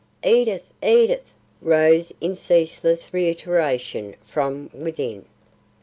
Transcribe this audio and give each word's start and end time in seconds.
"Edith! 0.25 0.63
Edith!" 0.81 1.31
rose 1.61 2.11
in 2.19 2.33
ceaseless 2.33 3.13
reiteration 3.13 4.15
from 4.23 4.71
within. 4.73 5.25